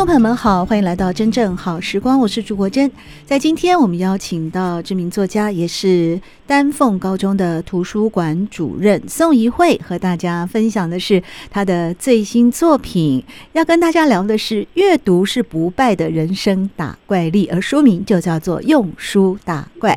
[0.00, 2.90] 众朋友们好，欢迎来到真正好时光，我是朱国珍。
[3.26, 13.22] 在今天，我们邀请到知名作家，也是丹凤高中的图书馆主任宋怡慧，和大家分享的是他的最新作品。
[13.52, 19.92] 要跟大家聊的是阅读是不败的人生打怪力，而书名就叫做《用书打怪》。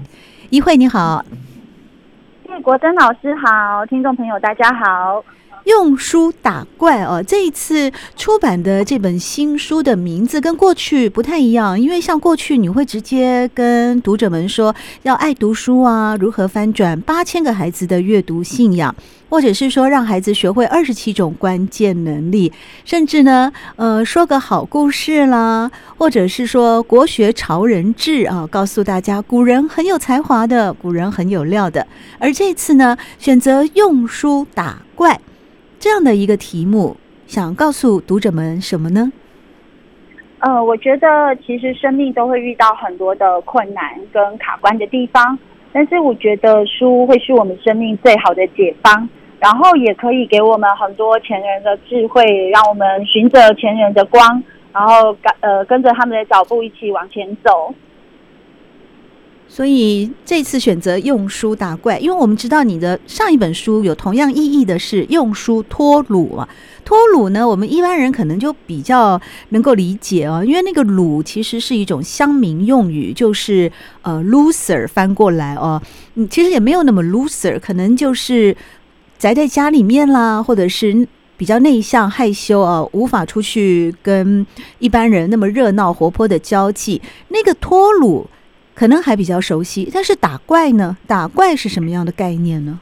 [0.49, 1.23] 怡慧你好，
[2.61, 5.23] 国珍老师好，听众朋友大家好。
[5.65, 18.93] 用书打怪哦，这一次出版的这本新书的名字跟过去不太一样，因为像过去你会直接跟读者们说要爱读书啊，如何翻转八千个孩子的阅读信仰，
[19.29, 22.51] 或者是说让孩子学会二十七种关键能力，
[22.83, 31.87] 甚至呢，呃，说个好故事啦，或者是说国学潮人志啊，告诉大家古人很有才华的，古人很有料的，
[32.19, 35.19] 而这次呢，选择用书打怪。
[35.83, 36.95] 这样的一个题目，
[37.27, 39.11] 想告诉读者们什么呢？
[40.39, 43.83] 呃，我觉得其实生命都会遇到很多的困难
[44.13, 45.37] 跟卡关的地方，
[45.73, 49.09] 但是我觉得书会是我们生命最好的解方，
[49.41, 52.23] 然后也可以给我们很多前人的智慧，
[52.53, 54.41] 让我们循着前人的光，
[54.71, 57.75] 然后跟呃跟着他们的脚步一起往前走。
[59.55, 66.49] 所以这次选择用书打怪，因为我们知道你的上一本书有同样意义的是用书脱鲁啊。
[66.83, 73.71] 脱鲁呢，我们一般人可能就比较能够理解哦，因为那个鲁其实是一种乡民用语，就是
[74.01, 75.79] 呃 loser 翻过来哦。
[76.15, 78.57] 嗯，其实也没有那么 loser，可能就是
[79.19, 84.43] 宅在家里面啦，或者是比较内向害羞啊，无法出去跟
[84.79, 86.99] 一般人那么热闹活泼的交际。
[87.27, 88.25] 那个脱鲁。
[88.73, 90.97] 可能还比较熟悉，但是打怪呢？
[91.07, 92.79] 打怪是什么样的概念呢？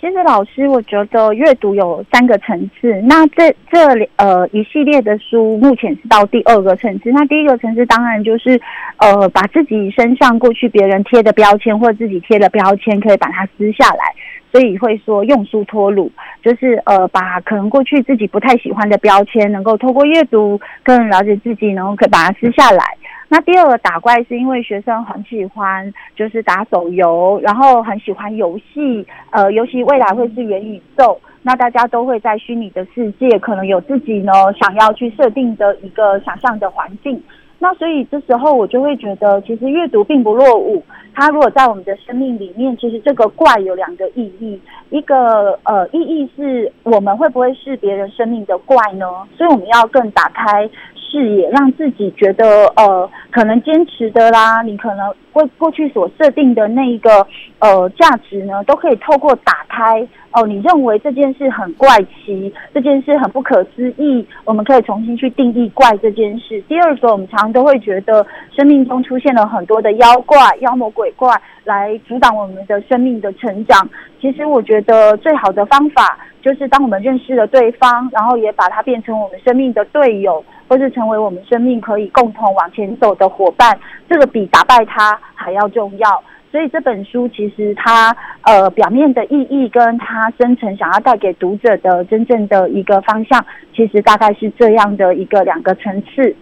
[0.00, 3.02] 其实老师，我觉得阅读有三个层次。
[3.02, 7.10] 那这这里呃一系列的书，目前是到第二个层次。
[7.10, 8.60] 那第一个层次当然就是
[8.98, 14.14] 呃把自己身上过去别人贴的标签或自己贴的标签，可以把它撕下来。
[14.52, 16.10] 所以会说用书脱鲁，
[16.44, 22.84] 就是呃把可能过去自己不太喜欢的标签，能够透过阅读更了解自己，然后可以把它撕下来。
[23.30, 37.22] 那第二个打怪是因为学生很喜欢，就是打手游，然后很喜欢游戏，呃，尤其未来会是元宇宙，那大家都会在虚拟的世界，可能有自己呢想要去设定的一个想象的环境。
[37.60, 40.82] 那所以这时候我就会觉得，其实阅读并不落伍。
[41.12, 49.04] 它如果在我们的生命里面，其实这个怪有两个意义，一个呃意义是我们会不会是别人生命的怪呢？
[49.36, 50.70] 所以我们要更打开
[51.10, 57.26] 视野，让自己觉得呃可能坚持的啦，你可能过过去所设定的那一个
[57.58, 60.06] 呃价值呢，都可以透过打开。
[60.30, 66.60] 哦，你认为这件事很怪奇，这件事很不可思议，我们可以重新去定义怪这件事。
[66.68, 73.88] 第二个，我们常常都会觉得生命中出现了很多的妖怪、妖魔鬼怪来阻挡我们的生命的成长。
[74.20, 83.78] 其实，我觉得最好的方法就是当我们认识了对方，然后也把它变成我们生命的队友，或是成为我们生命可以共同往前走的伙伴，
[84.08, 86.22] 这个比打败他还要重要。
[86.50, 93.44] 所以这本书其实它呃表面的意义跟它深层想要带给读者的真正的一个方向，
[93.76, 96.34] 其实大概是这样的一个两个层次。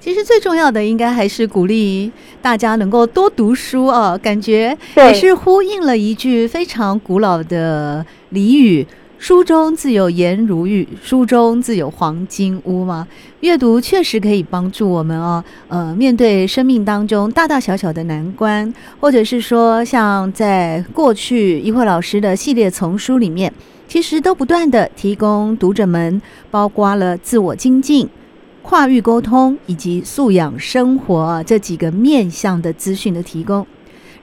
[0.00, 2.10] 其实最重要的应该还是鼓励
[2.42, 8.84] 大家能够多读书啊，感觉也是呼应了一句非常古老的俚语。
[9.18, 13.08] 书中自有颜如玉，书中自有黄金屋吗？
[13.40, 23.52] 阅读确实可以帮助我们哦，呃，面对生命当中大大小小的难关，或者是说，像在过去一慧老师的系列丛书里面，
[23.88, 26.20] 其实都不断地提供读者们，
[26.50, 28.08] 包括了自我精进、
[28.62, 33.66] 跨域沟通以及素养生活这几个面向的资讯的提供。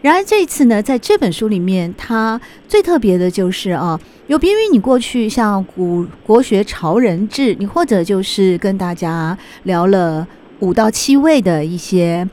[0.03, 3.97] 然而这一次呢，在这本书里面，它最特别的就是啊，
[4.27, 10.27] 有别于你过去像古国学潮人志，你或者就是跟大家聊了
[10.59, 12.27] 五到七位的一些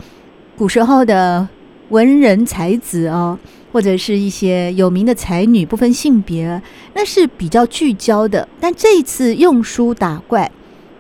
[0.59, 1.47] 古时候的
[1.91, 3.39] 文人才子啊，
[3.71, 6.61] 或者是一些有名的才女，不分性别，
[6.95, 8.49] 那是比较聚焦的。
[8.59, 10.51] 但这一次用书打怪，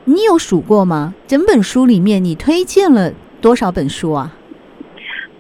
[0.05, 1.17] 你有数过吗？
[1.26, 4.37] 整本书里面你推荐了多少本书啊？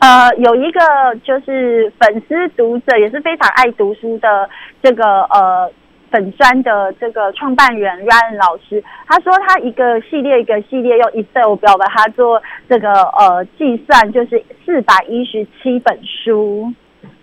[0.00, 0.80] 呃，有一个
[1.22, 4.50] 就是粉丝读者也是非常爱读书的
[4.82, 5.70] 这个呃。
[6.12, 16.72] 粉专的这个创办人 Ryan 老师，他说他一个系列一个系列用 Excel 表把它做这个呃计算，就是四百一十七本书，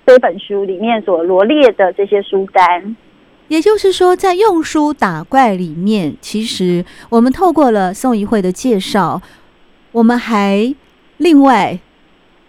[0.06, 2.96] 这本书里面所罗列的这些书单。
[3.50, 9.22] 也就是说，在用书打怪里面，其实我们透过了宋怡慧的介绍，
[9.92, 10.74] 我们还
[11.18, 11.78] 另外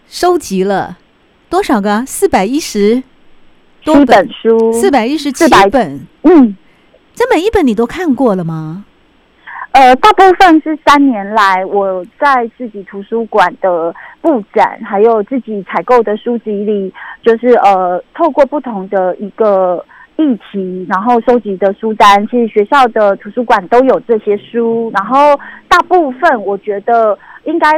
[0.09, 0.97] 收集了
[1.51, 2.03] 多少个？
[2.03, 3.03] 四百一十。
[3.83, 5.99] 多本，本书，四百一十七本。
[6.23, 6.57] 嗯，
[7.13, 8.85] 这每一本你都看过了吗？
[9.71, 16.91] 呃，大部分是三年来我在自己图书馆的布展，还有自己采购的书籍里，
[17.21, 19.85] 就是呃，透过不同的一个
[20.17, 22.27] 议题，然后收集的书单。
[22.29, 27.69] 其实学校的图书馆都有这些书，然后大部分我觉得应该，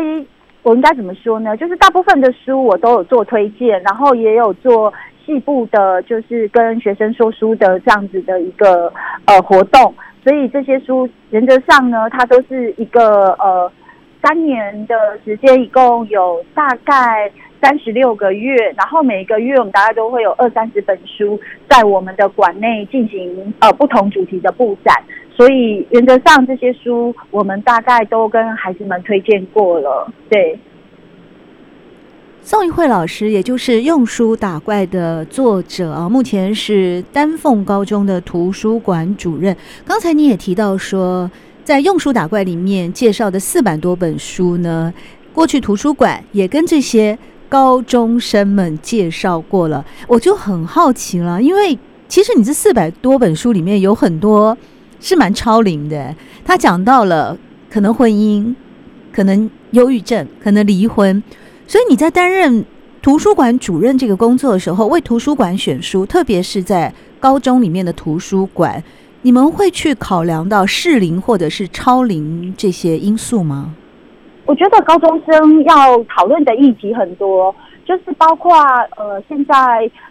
[0.63, 1.55] 我应该怎么说呢？
[1.57, 4.93] 就是大部分的书我都有做推荐，然后也有做。
[5.23, 8.91] 细部的，就是跟学生说书的这样子的一个
[9.25, 9.93] 呃活动，
[10.23, 13.71] 所以这些书原则上呢，它都是一个呃
[14.19, 17.31] 三年的时间，一共有大概
[17.61, 24.95] 三十六个月，然后每一个月我们大概都会有二三十本书在我们的馆内进行呃不同主题的布展，
[25.35, 30.59] 所以原则上这些书我们大概都跟孩子们推荐过了，对。
[32.43, 39.55] 宋一慧老师，也就是用书打怪的作者啊，目前是丹凤高中的图书馆主任。
[39.85, 41.29] 刚才你也提到说，
[41.63, 44.91] 在用书打怪里面介绍的四百多本书呢，
[45.31, 47.15] 过去图书馆也跟这些
[47.47, 49.85] 高中生们介绍过了。
[50.07, 54.57] 我就很好奇了，因为其实你这四百多本书里面有很多
[55.01, 56.15] 是蛮超龄的，
[56.45, 57.37] 他讲到了
[57.69, 58.55] 可能婚姻，
[59.11, 61.21] 可能忧郁症，可能离婚。
[61.67, 62.63] 所以你在担任
[63.01, 68.81] 图书馆主任这个工作的时候，为图书馆选书，特别是在高中里面的图书馆，
[69.23, 73.73] 你们会去考量到适龄或者是超龄这些因素吗？
[74.45, 77.53] 我觉得高中生要讨论的议题很多。
[77.83, 78.53] 就是包括
[78.95, 79.53] 呃，现在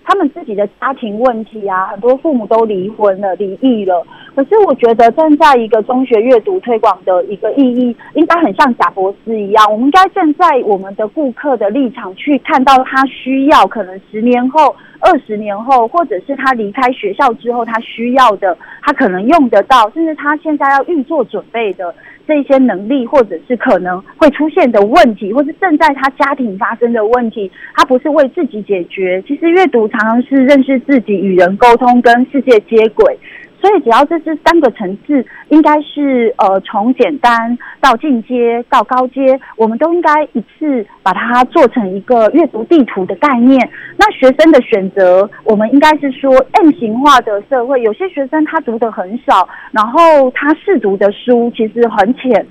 [0.05, 4.05] 他们自己的家庭问题啊，很多父母都离婚了、离异了。
[4.35, 21.94] 可是我觉得站在一个中学阅读推广的一个意义，应该很像贾博斯一样，我们应该站在我们的顾客的立场去看到他需要，可能十年后、二十年后，或者是他离开学校之后他需要的，他可能用得到，甚至他现在要预做准备的。
[22.26, 29.20] 这些能力，或者是可能会出现的问题，或是正在他家庭发生的问题，他不是为自己解决。
[29.26, 33.19] 其实阅读常常是认识自己、与人沟通、跟世界接轨。
[33.61, 43.69] 所以，只要这是三个层次，应该是呃，从简单到进阶到高阶，我们都应该一次把它做成一个阅读地图的概念。
[43.99, 52.47] 那学生的选择，我们应该是说 M 型化的社会，有些学生他读的很少，然后他试读的书其实很浅，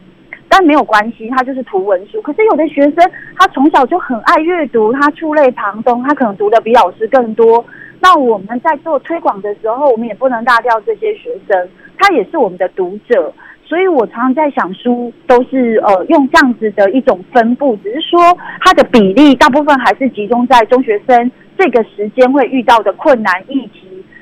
[0.50, 2.22] 但没有关系，他就是图文书。
[2.22, 2.96] 可是有的学生
[3.38, 7.64] 他从小就很爱阅读，他触类旁通，他可能读的比老师更多。
[8.02, 13.32] 那我们在做推广的时候，我们也不能大掉这些学生，他也是我们的读者，
[13.66, 18.20] 所以我常常在想，书都是呃用这样子的一种分布，只是说
[18.62, 23.79] 它的比例大部分还是集中在中学生这个时间会遇到的困难议题，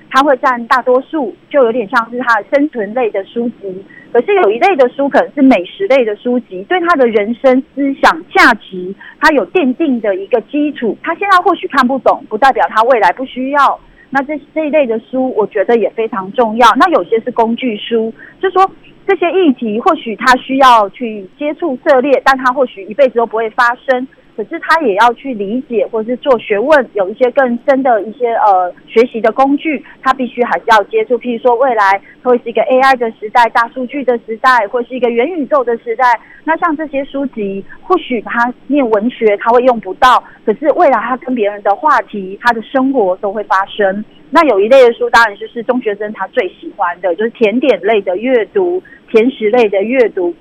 [0.09, 3.85] 它会占大多数，就有点像是他的生存类的书籍。
[4.11, 10.97] 可是有一类的书可能是美食类的书籍，对他的人生思想价值，他有奠定的一个基础。
[11.03, 13.79] 他现在或许看不懂，不代表他未来不需要。
[14.09, 16.67] 那这这一类的书，我觉得也非常重要。
[16.77, 18.11] 那有些是工具书，
[18.41, 18.71] 就说
[19.05, 24.07] 这些议题或许他需要去接触涉猎，但他或许一辈子都不会发生。
[24.37, 31.17] 可是他也要去理解，或是做学问，有一些更深的一些呃学习的工具，他必须还是要接触。
[31.17, 36.05] 譬如说，未来会是一个 AI 的时代、大数据的时代，或是一个元宇宙的时代。
[36.43, 44.05] 那像这些书籍，或许他念文学他会用不到，可是未来他跟别人的话题，他的生活都会发生。
[44.29, 50.33] 那有一类的书，当然就是中学生他最喜欢的，就是甜点类的阅读、甜食类的阅读，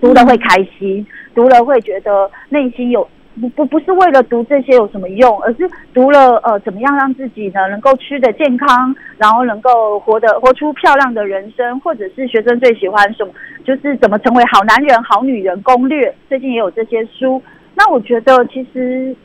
[0.00, 3.08] 读了会开心，读了会觉得内心有。
[3.40, 13.32] 不不不是为了读这些有什么用，而是读了呃怎么样让自己呢能够吃得健康，然后能够活得活出漂亮的人生，或者是学生最喜欢什么，
[13.64, 16.14] 就是怎么成为好男人、好女人攻略。
[16.28, 17.42] 最近也有这些书。
[17.74, 19.16] 那我觉得其实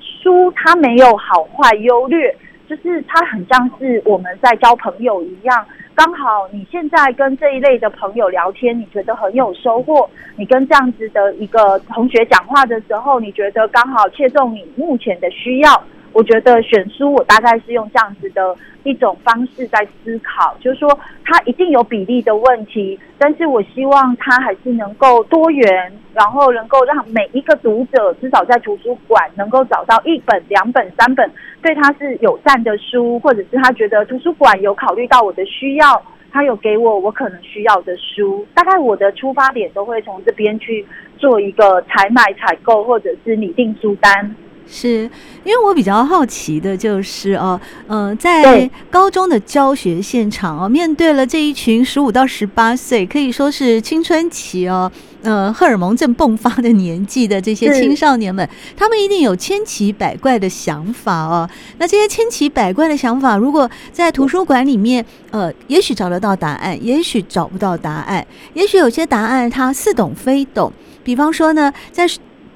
[0.00, 2.36] 书它没有好坏优劣，
[2.68, 5.64] 就是它很像是我们在交朋友一样。
[6.02, 10.08] 刚好你现在跟这一类的朋友聊天，你觉得很有收获。
[10.34, 15.84] 你跟这样子的一个同学讲话的时候，你觉得刚好切中你目前的需要。
[16.12, 31.30] 我觉得选书，我大概是用这样子的一种方式在思考，就是说它一定有比例的问题，但是我希望它还是能够多元，然后能够让每一个读者至少在图书馆能够找到一本、两本、三本
[31.62, 36.02] 对他是友善的书，或者是他觉得图书馆有考虑到我的需要，
[36.32, 38.44] 他有给我我可能需要的书。
[38.54, 40.84] 大概我的出发点都会从这边去
[41.18, 44.34] 做一个采买、采购，或者是拟定书单。
[44.68, 45.10] 是
[45.44, 54.90] 因为我比较好奇的就是哦，嗯、呃，在高中的教学现场哦，面对了这一群十五到十八岁，可以说是青春期哦，
[55.22, 61.48] 呃，荷尔蒙正迸发的年纪的这些青少年们，他们一定有千奇百怪的想法哦。
[61.78, 68.24] 那这些千奇百怪的想法，如果在图书馆里面，呃，也许找得到答案，也许找不到答案，
[68.54, 70.72] 也许有些答案他似懂非懂。
[71.02, 72.06] 比方说呢，在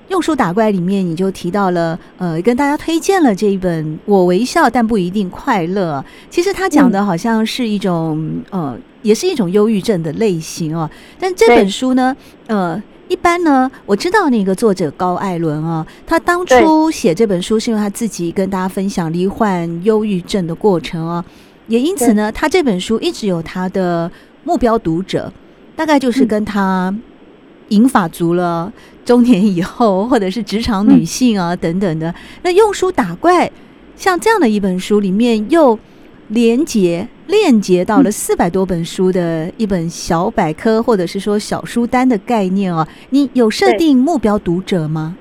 [0.08, 6.04] 用书打怪里面，你就提到了，呃，跟大家推荐了这一本《我微笑但不一定快乐》。
[6.28, 10.88] 其实他讲的好像是一种，呃，也是一种忧郁症的类型哦。
[11.18, 12.14] 但这本书呢，
[12.48, 21.24] 呃，一般呢，我知道那个作者高艾伦啊，他当初写这本书是因为他自己跟大家分享罹患忧郁症的过程啊，
[21.66, 24.10] 也因此呢，他这本书一直有他的
[24.44, 25.32] 目标读者，
[25.74, 26.94] 大概就是跟他。
[27.70, 28.70] 银发族了，
[29.04, 33.50] 中年以后，或者是职场女性啊等等的，那用书打怪，
[33.94, 35.78] 像这样的一本书里面又
[36.28, 45.16] 连接链接到了四百多本书的一本小百科，或者是说小书单的概念啊，你有设定目标读者吗？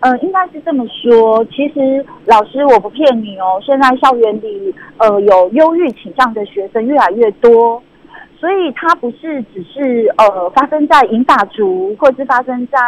[0.00, 1.44] 呃，应该是这么说。
[1.50, 7.82] 其实老师，我不骗你哦，现在校园里呃有忧郁倾向的学生越来越多。
[8.40, 12.78] 所以它不是只是呃发生在银发族，或是发生在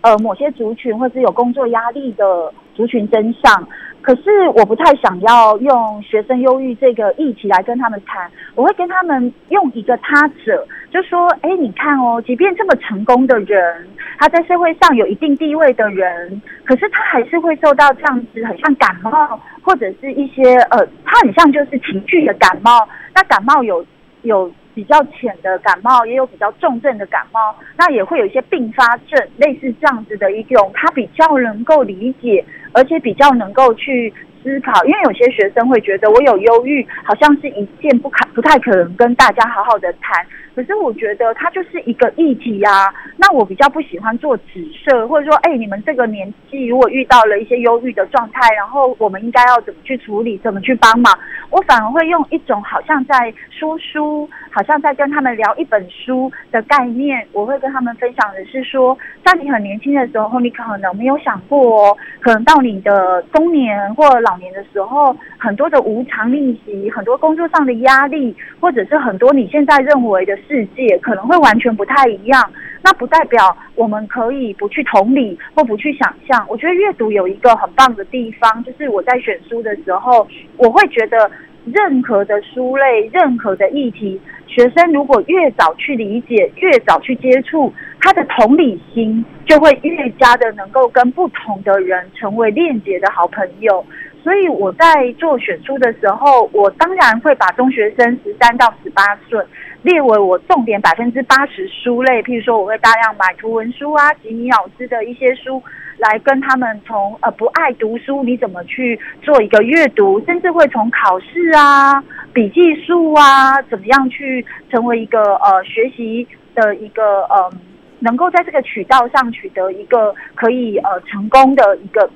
[0.00, 3.68] 呃某些族群，或是有工作压力的族群身上。
[4.02, 13.86] 可是我不太想要用学生忧郁这个议题来跟他们谈，我会跟他们用一个他者，就说：哎，你看哦，即便这么成功的人，
[14.18, 22.88] 他在社会上有一定地位的人，可是他还是会受到这样子，很像感冒，或者是一些呃，他很像就是情绪的感冒。
[23.14, 23.86] 那感冒有
[24.22, 24.50] 有。
[24.78, 40.24] 比较浅的感冒，也有比较重症的感冒，那也会有一些并发症，类似这样子的一种，他比较能够理解，而且比较能够去思考，因为有些学生会觉得我有忧郁，好像是一件不可不太可能跟大家好好的谈。
[40.54, 42.92] 可是我觉得它就是一个议题、啊。
[43.16, 51.16] 那我比较不喜欢做指涉，或者说，哎，你们这个年纪如果遇到了一些忧郁的状态，然后我们应该要怎么去处理，怎么去帮忙？
[51.50, 57.26] 我反而会用一种好像在说书，好像在跟他们聊一本书的概念。
[57.32, 72.50] 我会跟他们分享的是说，在你很年轻的时候，你可能没有想过哦，可能到你的中年或老年的时候，很多的无常逆袭，很多工作上的压力，或者是很多你现在认为的世界可能会完全不太一样。
[72.80, 76.46] 那不代表我们可以不去同理或不去想象。
[76.48, 81.28] 我觉得阅读有一个很棒的地方，就是我在选书的时候，我会觉得
[81.72, 93.84] 任何的书类、任何的议题，学生如果越早去理解、越早去接触，他的同理心就会越加的能够跟不同的人成为链接的好朋友。
[94.22, 99.40] 所以我在做选书的时候，我当然会把中学生十三到十八岁
[99.82, 102.22] 列为我重点百分之八十书类。
[102.24, 105.62] 譬如说，我会大量买图文书啊，吉米老师的一些书，
[105.98, 112.02] 来跟他们从呃不爱读书，你怎么去做一个阅读，甚至会从考试啊、
[112.32, 117.52] 笔记术啊，怎么样去成为一个呃学习的一个呃，
[118.00, 122.08] 能够在这个渠道上取得一个可以呃成功的一个。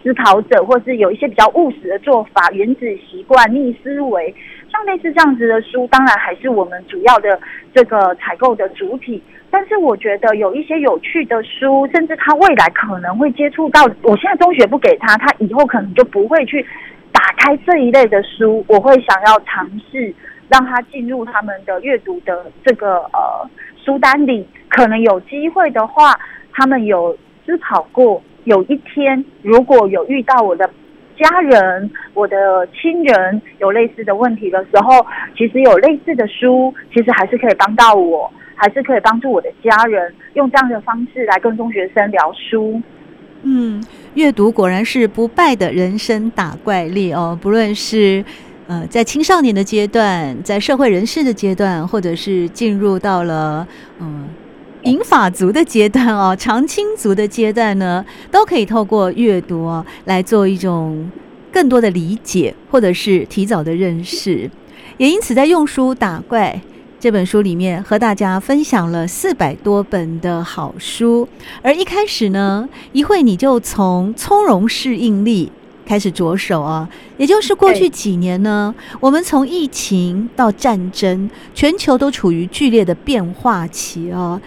[0.00, 4.32] 思考者，或是有一些比较务实的做法，原子习惯、逆思维，
[4.84, 7.38] 类似这样子的书，当然还是我们主要的
[7.74, 9.22] 这个采购的主体。
[9.50, 16.64] 但是我觉得有一些有趣的书，甚至他未来可能会接触到，我现在中学不给他，他以后可能就不会去
[17.12, 18.64] 打开这一类的书。
[18.68, 20.14] 我会想要尝试
[20.48, 23.48] 让他进入他们的阅读的这个呃
[23.82, 26.14] 书单里，可能有机会的话，
[26.52, 27.16] 他们有
[27.46, 28.22] 思考过。
[28.44, 30.70] 有一天，如果有遇到我的
[31.18, 35.04] 家人、我的亲人有类似的问题的时候，
[35.36, 42.80] 其实有类似的书，其实还是可以帮到我，还是可以帮助我的家人，用这样的方式来跟中学生聊书。
[43.42, 43.82] 嗯，
[44.14, 47.38] 阅读果然是不败的人生打怪力哦。
[47.40, 48.24] 不论是
[48.66, 53.66] 呃在青少年的阶段，在社会人士的阶段，或者是进入到了
[54.00, 54.28] 嗯
[54.84, 61.10] 银发族的阶段哦，长青族的阶段呢，都可以透过阅读哦来做一种
[61.52, 64.50] 更多的理解，或者是提早的认识。
[64.96, 66.60] 也因此，在用书打怪。
[67.00, 71.28] 这本书里面和大家分享了四百多本的好书，
[71.62, 75.52] 而一开始呢，一会你就从从容适应力
[75.86, 84.40] 开始着手啊，也就是过去几年呢，我们从疫情到战争，全球都处于剧烈的变化期啊。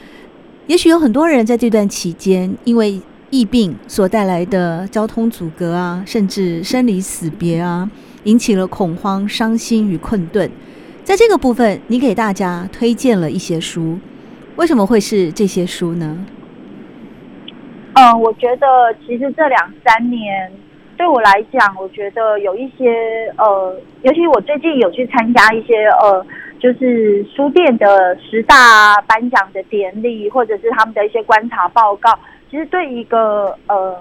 [0.72, 2.98] 也许有很多人在这段期间，因为
[3.30, 7.92] 疫病所带来的交通阻隔啊，甚至生离死别啊，
[8.24, 10.50] 引起了恐慌、伤心与困顿。
[11.04, 14.00] 在这个部分，你给大家推荐了一些书，
[14.56, 16.26] 为什么会是这些书呢？
[17.96, 18.66] 嗯，我觉得
[19.06, 20.50] 其实这两三年
[20.96, 22.94] 对我来讲，我觉得有一些
[23.36, 26.26] 呃，尤其我最近有去参加一些呃，
[26.62, 32.18] 就是书店的十大颁奖的典礼，或者是他们的一些观察报告，
[32.50, 33.98] 其实对一个呃。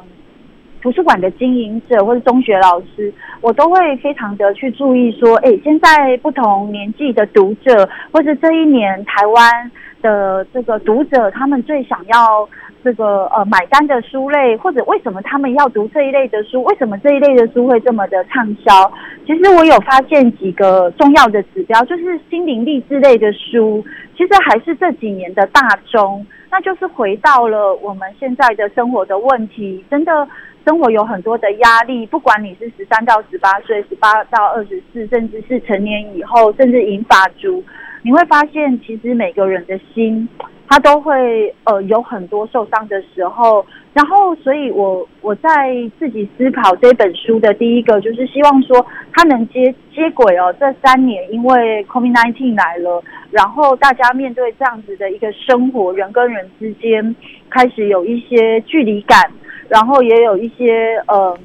[0.83, 3.13] 图书馆的经营者或者中学老师，
[3.43, 12.49] 我都会非常的去注意说，哎，现在不同年纪的读者，或者这一年台湾的这个读者，他们最想要
[12.85, 16.63] 这个呃买单的书类，或者为什么他们要读这一类的书？
[16.65, 18.93] 为什么这一类的书会这么的畅销？
[19.27, 23.85] 其实我有发现几个重要的指标，就是心灵励志类的书，
[24.17, 30.29] 其实还是这几年的大宗，那就是回到了我们现在的生活的问题，真的。
[30.63, 37.65] 生活有很多的压力，不管你是十三到十八岁、十八到二十四，甚至是成年以后，甚至银发族，
[38.03, 40.29] 你会发现，其实每个人的心，
[40.71, 43.67] 他都会呃有很多受伤的时候。
[43.93, 45.51] 然后，所以我我在
[45.99, 50.55] 自己思考这本书的第一个，就是希望说，它能接接轨哦。
[50.61, 53.03] 这三年因为 COVID-19 来了，
[53.33, 57.17] 然后大家面对这样子的一个生活，人跟人之间
[57.51, 59.29] 开始有一些距离感。
[59.69, 61.37] 然后也有一些呃，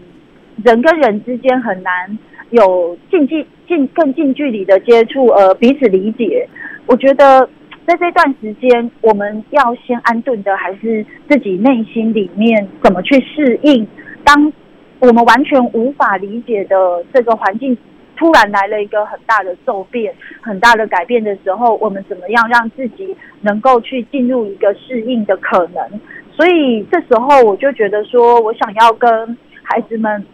[0.64, 2.18] 人跟人之间很难
[2.50, 6.48] 有近近近更近距离的接触，呃，彼此理解。
[6.88, 7.48] 我觉得
[7.86, 13.88] 在这段时间，我们要先安顿的还是自己内心里面怎么去适应。
[14.24, 14.52] 当
[15.00, 17.78] 我们完全无法理解的这个环境
[18.16, 26.02] 突然来了一个很大的骤变、很大的改变的时候，我们怎么样让自己能够去进入一个适应的可能？
[26.32, 30.26] 所以这时候我就觉得说，我想要跟孩子们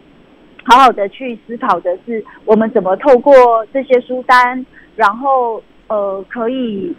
[0.64, 3.34] 好好的去思考的是，我们怎么透过
[3.72, 4.64] 这些书单，
[4.96, 6.94] 然后呃，可以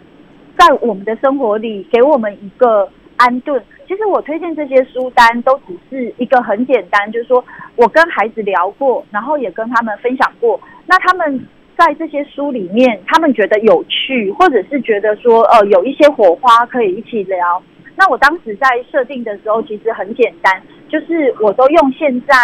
[0.58, 3.62] 在我们的生活里给我们一个安顿。
[3.86, 7.44] 其实我推荐这些书单都只是一个很简单，就是说
[7.76, 10.58] 我跟孩子聊过，然后也跟他们分享过。
[10.86, 17.62] 那他们在这些书里面，他们觉得有趣，或者是觉得说呃有一些火花可以一起聊。
[17.96, 22.34] 那我当时在设定的时候，其实很简单，就是我都用现在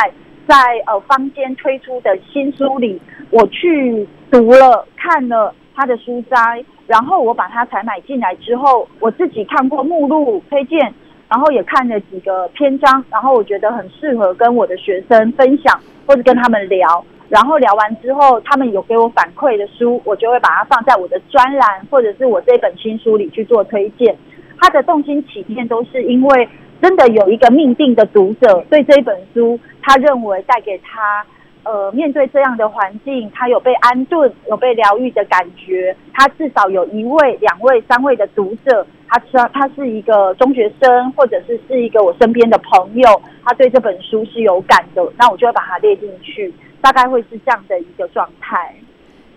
[0.46, 0.54] 在
[0.86, 10.92] 呃坊间推出的新书里，我去读了看了他的书摘，然后我把它采买进来之后，我自己看过目录推荐，
[11.28, 24.16] 然后也看了几个篇章，然后我觉得很适合跟我的学生分享或者跟他们聊，然后聊完之后，他们有给我反馈的书，我就会把它放在我的专栏或者是我这本新书里去做推荐。
[24.60, 26.48] 他的动心起念都是因为
[26.82, 31.24] 真的有一个命定的读者对这本书，他认为带给他，
[31.62, 35.94] 呃，面对这样的环境，他有被安顿、有被疗愈的感觉。
[36.12, 48.74] 他至少有一位、两位、三位的读者，他说他是一个中学生，或者是是一个我身边的朋友，他对这本书是有感的，那我就会把它列进去，大概会是这样的一个状态。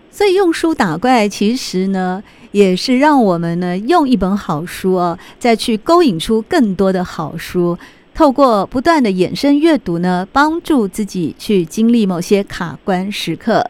[0.09, 7.75] 所以用书打怪，其实呢，也是让我们呢用一本好书啊，再去勾引出更多的好书，
[8.13, 13.67] 透过不断的衍生阅读呢，帮助自己去经历某些卡关时刻。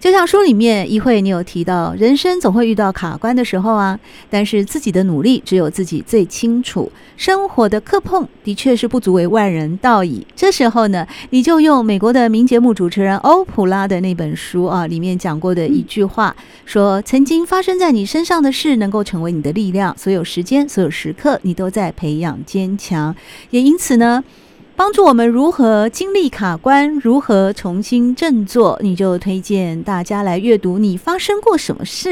[0.00, 3.98] 就像书里面一会你有提到，人生总会遇到卡关的时候啊，
[4.30, 6.90] 但是自己的努力只有自己最清楚。
[7.16, 10.24] 生活的磕碰的确是不足为外人道矣。
[10.36, 16.34] 这时候呢，你就用美国的名节目主持人欧普拉的那本书啊，里面讲过的一句话
[16.64, 19.92] 说：“曾经发生在你身上的事，能够成为你的力量。
[19.98, 23.12] 所有时间，所有时刻，你都在培养坚强。
[23.50, 24.22] 也因此呢。”
[24.78, 32.10] 帮助我们如何经历卡关，如何重新振作，你就推荐大家来阅读《你发生过什么事》。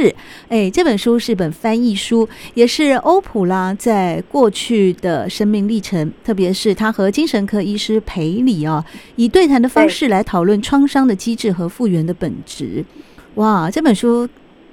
[0.49, 12.85] 哎，这本书是本翻译书，也是欧普拉在过去的生命历程，特别是他和精神科医师裴里啊，以对谈的方式来讨论创伤的机制和复原的本质。
[13.37, 14.29] 哇，这本书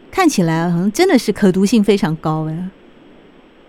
[0.09, 2.69] 看起来好像真的是可读性非常高哎。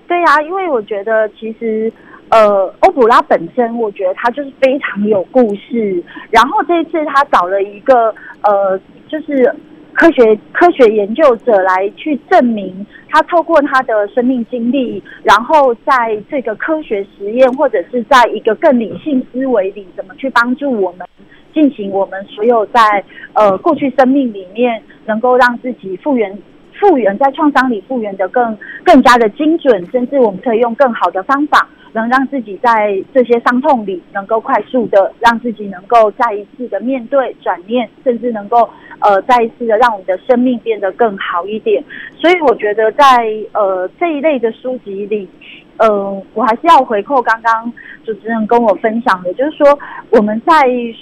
[0.08, 1.92] 对呀、因为我觉得其实。
[2.30, 6.02] 呃，欧普拉本身，我觉得他就是非常有故事。
[6.30, 9.54] 然后这一次他找了一个呃，就是
[9.92, 21.06] 科学科学研究者来去证明，他透过他的生命经历，然后在这个科学实验或者是在一个更理性思维里，怎么去帮助我们
[21.52, 26.36] 进行我们所有在呃过去生命里面能够让自己复原。
[26.80, 41.82] 复原在创伤里复原的更更加的精准，甚至我们可以用更好的方法，能让自己在这些伤痛里能够快速的让自己能够再一次的面对转念，甚至能够呃再一次的让我们的生命变得更好一点。
[42.20, 43.04] 所以我觉得在
[43.52, 45.28] 呃这一类的书籍里，
[45.76, 47.72] 呃我还是要回扣刚刚
[48.04, 49.78] 主持人跟我分享的，就是说
[50.10, 50.52] 我们在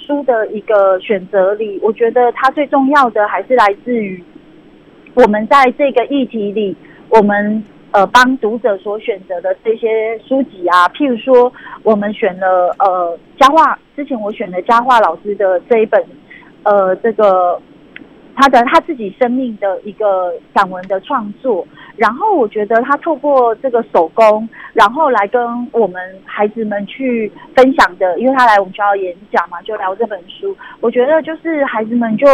[0.07, 4.23] 书的一个选择里，我觉得它最重要的还是来自于。
[5.15, 6.75] 我们在这个议题里，
[7.11, 11.53] 我们呃帮读者所选择的这些书籍啊，譬如说，
[11.83, 16.03] 我们选了呃佳樺，之前我选了佳樺老师的这一本，
[16.65, 17.61] 呃这个
[18.35, 21.67] 他的他自己生命的一个散文的创作。
[21.95, 30.57] 然后我觉得他透过这个手工，然后来跟我们孩子们去分享的，因为他来我们学校演讲嘛，就聊这本书。
[30.81, 32.27] 我觉得就是孩子们就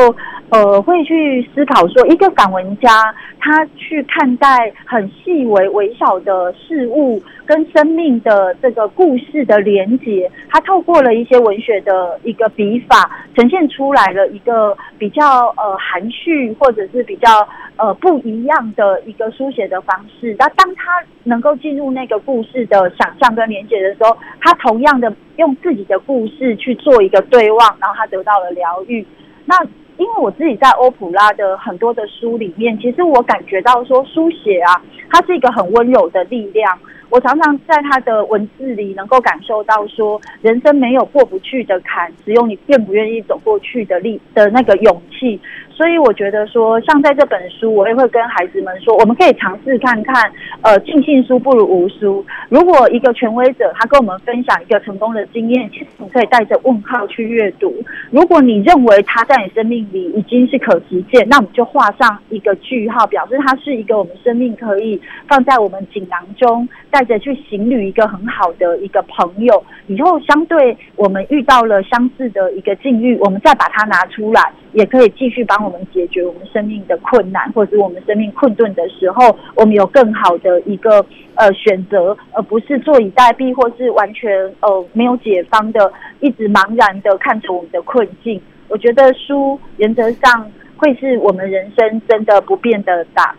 [0.50, 19.38] 呃会去思考说，一个散文家他去看待很细微微小的事物跟生命的这个故事的连结，他透过了一些文学的一个笔法，呈现出来了一个比较呃含蓄或者是比较呃不一样的一个书。
[19.38, 29.06] 书写的方式，那当他能够进入那个故事的想象跟连接的时候，他同样的用自己的故事去做一个对望，然后他得到了疗愈。
[29.46, 29.56] 那
[29.98, 34.80] 因为我自己在欧普拉的很多的书里面，其实我感觉到说书写啊，
[35.10, 36.78] 它是一个很温柔的力量。
[37.10, 45.40] 我常常在他的文字里能够感受到说，人生没有过不去的坎，只有你愿不愿意走过去的力的那个勇气。
[45.78, 50.28] 所以我觉得说，像在这本书，我也会跟孩子们说，我们可以尝试看看，
[50.62, 52.26] 呃，尽信书不如无书。
[52.48, 57.72] 如果一个权威者他跟我们分享一个成功的经验，其实你可以带着问号去阅读。
[58.10, 66.68] 如果你认为他在你生命里已经是可实践，那我们就画上一个句号，表示他是一个我们生命可以放在我们锦囊中。
[66.90, 81.04] 带着去行旅一个很好的一个朋友，以后相对我们遇到了相似的一个境遇，我们再把它拿出来，也可以继续帮我们解决我们生命的困难，或者我们生命困顿的时候，我们有更好的一个
[81.34, 88.40] 呃选择，而不是坐以待毙，或是完全呃没有解方的，一直茫然的看着我们的困境。
[88.68, 93.34] 我觉得书原则上会是我们人生真的不变的打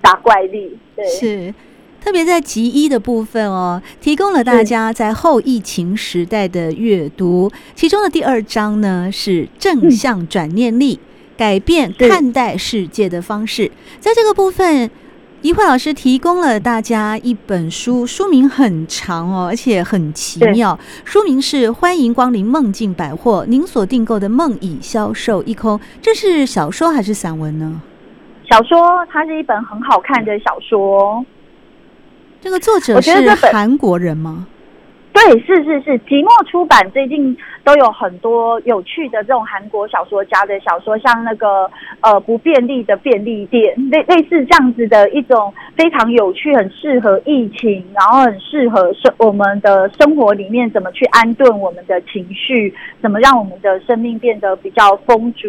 [0.00, 1.04] 打怪力，对。
[1.06, 1.54] 是。
[2.00, 7.50] 特别在集一的部分哦，提供了大家在后疫情时代的阅读。
[7.74, 10.98] 其中的第二章呢是正向转念力，
[11.36, 13.70] 改变看待世界的方式。
[14.00, 14.90] 在这个部分，
[15.42, 20.78] 怡慧老师提供了大家一本书，书名很长哦，而且很奇妙。
[21.04, 25.78] 书名是《欢迎光临梦境百货》，您所订购的梦已销售一空。
[26.02, 27.80] 这是小说还是散文呢？
[28.50, 31.24] 小说，它是一本很好看的小说。
[32.40, 33.12] 这个作者是
[33.52, 34.46] 韩国人吗？
[35.12, 52.72] 对，是是是，即墨出版最近都有很多有趣的这种韩国小说家的小说，像那个呃不便利的便利店，类类似这样子的一种非常有趣，很适合疫情，然后很适合生我们的生活里面怎么去安顿我们的情绪，
[53.02, 55.48] 怎么让我们的生命变得比较丰足。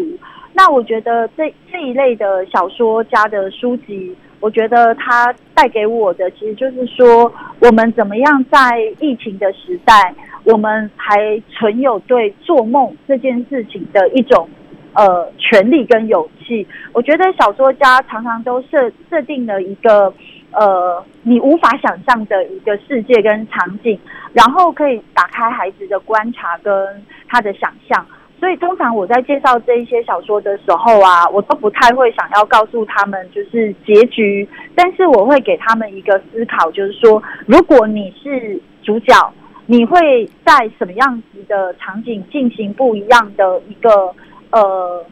[0.53, 4.13] 那我觉得这这一类的小说家的书籍。
[4.41, 14.49] 我觉得它带给我的，其实就是说，我们怎么样在疫情的时代，我们还存有对做梦这件事情的一种
[14.93, 16.67] 呃权利跟勇气。
[16.91, 20.11] 我觉得小说家常常都设设定了一个
[20.51, 23.99] 呃你无法想象的一个世界跟场景，
[24.33, 28.03] 然后可以打开孩子的观察跟他的想象。
[28.41, 39.13] 所以通常我在介绍这一些小说的时候啊，我都不太会想要告诉他们就是结局，但是我会给他们一个思考，就是说，如果你是主角，
[39.67, 44.11] 你会在什么样子的场景进行不一样的一个
[44.49, 45.05] 呃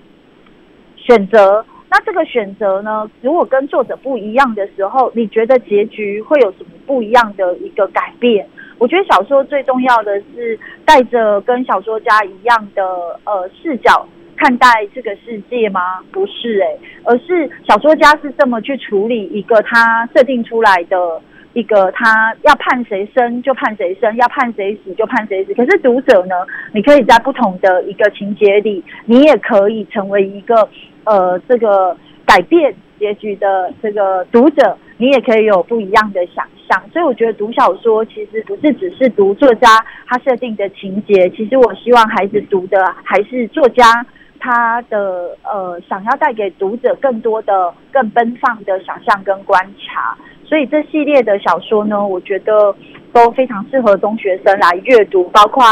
[0.95, 1.63] 选择？
[1.91, 8.47] 那这个选择呢，如果跟作者不一样的时候，你觉得结局会有什么不一样的一个改变？
[8.79, 12.83] 我觉得小说最重要的是带着跟小说家一样的
[13.25, 15.99] 呃视角看待这个世界吗？
[16.11, 21.21] 不是诶、而是小说家是这么去处理一个他设定出来的
[21.53, 25.53] 一个他要判谁生就判谁生，要判谁死就判谁死。
[25.53, 26.35] 可是读者呢，
[26.73, 30.67] 你可以在不同的一个情节里，你也可以成为一个。
[31.05, 36.83] 呃，这个改变结局的这个读者，你也可以有不一样的想象。
[36.93, 39.67] 所以我觉得读小说其实不是只是读作家
[40.05, 44.05] 他设定的情节，其实我希望孩子读的还是作家
[44.39, 50.15] 他的呃想要带给读者更多的、更奔放的想象跟观察。
[50.45, 52.75] 所以这系列的小说呢，我觉得
[53.13, 55.63] 都非常适合中学生来阅读，包括。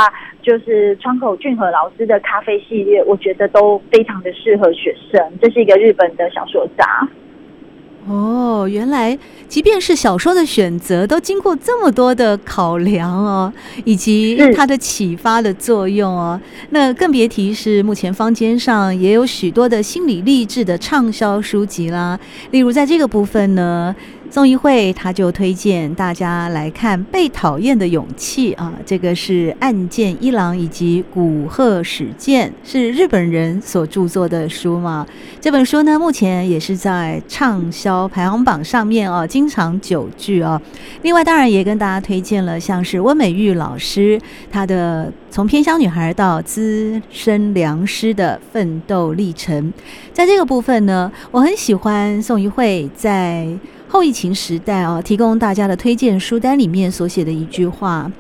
[0.44, 5.22] 就是川口俊和老师的咖啡系列，我觉得都非常的适合学生。
[5.42, 6.86] 这是一个日本的小说家。
[8.08, 9.18] 哦，原来
[9.48, 13.52] 即便是小说的选择，都经过这么多的考量哦，
[13.84, 16.40] 以及它的启发的作用哦。
[16.70, 22.20] 那更别提是目前坊间上也有许多的心理励志的畅销书籍啦。
[22.52, 23.96] 例如在这个部分呢。
[24.30, 35.08] 宋怡慧他就推荐大家来看《被讨厌的勇气》啊，这个是岸见一郎以及古贺史健是日本人所著作的书嘛。
[35.42, 40.62] 这本书呢，目前也是在畅销排行榜上面哦，经常久居哦。
[41.02, 44.20] 另外，当然也跟大家推荐了像是温美玉老师
[44.52, 49.74] 他的从偏乡女孩到资深良师的奋斗历程。
[50.14, 53.48] 在这个部分呢，我很喜欢宋怡慧在。
[53.90, 58.12] 后疫情时代啊，提供大家的推荐书单里面所写的一句话，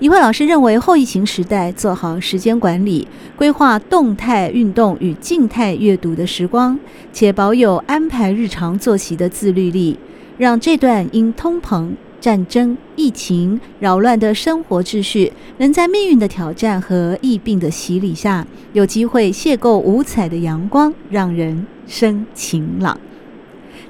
[0.00, 3.06] 一慧老师认为，后疫情时代做好时间管理，
[3.36, 6.78] 规划动态运动与静态阅读的时光，
[7.12, 9.96] 且保有安排日常作息的自律力，
[10.36, 22.98] 让这段因通膨、战争、疫情扰乱的生活秩序，能在命运的挑战和疫病的洗礼下，有机会邂逅五彩的阳光，让人生晴朗。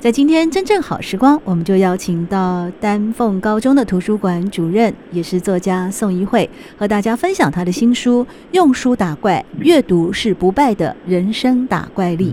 [0.01, 12.33] 在今天真正好时光，我们就邀请到丹凤高中的图书馆主任，也是作家宋一慧，和大家分享他的新书《用书打怪》，阅读是不败的人生打怪力。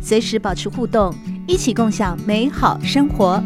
[0.00, 1.14] 随时保持互动，
[1.46, 3.42] 一起共享美好生活。